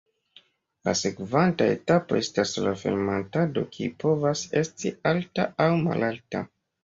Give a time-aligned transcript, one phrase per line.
[0.87, 6.43] La sekvanta etapo estas la fermentado kiu povas esti alta aŭ malalta.